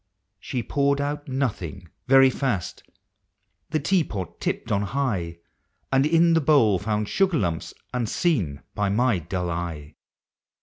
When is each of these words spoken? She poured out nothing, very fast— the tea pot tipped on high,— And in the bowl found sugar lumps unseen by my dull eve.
She 0.39 0.63
poured 0.63 0.99
out 0.99 1.27
nothing, 1.27 1.87
very 2.07 2.31
fast— 2.31 2.81
the 3.69 3.79
tea 3.79 4.03
pot 4.03 4.39
tipped 4.41 4.71
on 4.71 4.81
high,— 4.81 5.37
And 5.93 6.07
in 6.07 6.33
the 6.33 6.41
bowl 6.41 6.79
found 6.79 7.07
sugar 7.07 7.37
lumps 7.37 7.75
unseen 7.93 8.63
by 8.73 8.89
my 8.89 9.19
dull 9.19 9.51
eve. 9.71 9.93